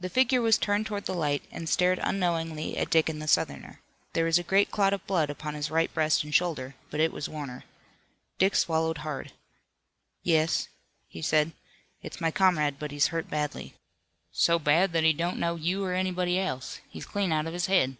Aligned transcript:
The 0.00 0.08
figure 0.10 0.42
was 0.42 0.58
turned 0.58 0.86
toward 0.86 1.04
the 1.04 1.14
light 1.14 1.44
and 1.52 1.68
stared 1.68 2.00
unknowing 2.02 2.76
at 2.76 2.90
Dick 2.90 3.08
and 3.08 3.22
the 3.22 3.28
Southerner. 3.28 3.80
There 4.12 4.24
was 4.24 4.36
a 4.36 4.42
great 4.42 4.72
clot 4.72 4.92
of 4.92 5.06
blood 5.06 5.30
upon 5.30 5.54
his 5.54 5.70
right 5.70 5.94
breast 5.94 6.24
and 6.24 6.34
shoulder, 6.34 6.74
but 6.90 6.98
it 6.98 7.12
was 7.12 7.28
Warner. 7.28 7.62
Dick 8.38 8.56
swallowed 8.56 8.98
hard. 9.06 9.30
"Yes," 10.24 10.66
he 11.06 11.22
said, 11.22 11.52
"it's 12.02 12.20
my 12.20 12.32
comrade, 12.32 12.80
but 12.80 12.90
he's 12.90 13.14
hurt 13.14 13.30
badly." 13.30 13.74
"So 14.32 14.58
bad 14.58 14.92
that 14.94 15.04
he 15.04 15.12
don't 15.12 15.38
know 15.38 15.54
you 15.54 15.84
or 15.84 15.94
anybody 15.94 16.40
else. 16.40 16.80
He's 16.90 17.06
clean 17.06 17.30
out 17.30 17.46
of 17.46 17.52
his 17.52 17.66
head." 17.66 17.96